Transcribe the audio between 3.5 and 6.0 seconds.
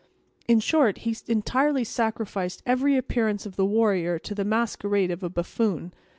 the warrior to the masquerade of a buffoon.